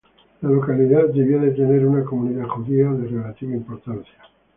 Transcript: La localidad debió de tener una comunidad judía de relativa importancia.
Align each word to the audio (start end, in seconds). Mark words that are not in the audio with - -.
La 0.41 0.49
localidad 0.49 1.09
debió 1.13 1.39
de 1.39 1.51
tener 1.51 1.85
una 1.85 2.03
comunidad 2.03 2.47
judía 2.47 2.89
de 2.91 3.07
relativa 3.07 3.53
importancia. 3.53 4.17